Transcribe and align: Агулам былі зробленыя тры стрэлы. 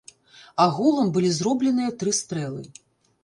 Агулам 0.63 1.11
былі 1.17 1.29
зробленыя 1.39 1.91
тры 2.01 2.11
стрэлы. 2.21 2.65